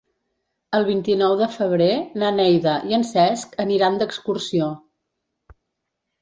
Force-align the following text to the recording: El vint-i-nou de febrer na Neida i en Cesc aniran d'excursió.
El 0.77 0.85
vint-i-nou 0.85 1.35
de 1.41 1.49
febrer 1.55 1.89
na 2.21 2.31
Neida 2.37 2.73
i 2.93 2.97
en 2.99 3.05
Cesc 3.11 3.55
aniran 3.65 4.01
d'excursió. 4.01 4.71